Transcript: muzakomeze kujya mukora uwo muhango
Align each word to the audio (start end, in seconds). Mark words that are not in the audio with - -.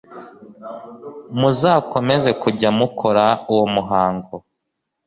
muzakomeze 1.39 2.29
kujya 2.41 2.69
mukora 2.77 3.25
uwo 3.51 3.65
muhango 3.75 4.35